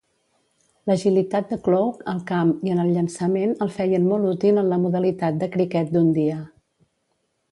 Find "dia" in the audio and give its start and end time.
6.19-6.41